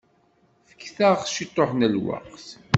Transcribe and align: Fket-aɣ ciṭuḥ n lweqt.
Fket-aɣ 0.69 1.17
ciṭuḥ 1.33 1.69
n 1.73 1.81
lweqt. 1.93 2.47